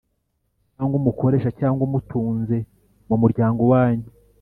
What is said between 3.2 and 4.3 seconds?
muryango wanyu,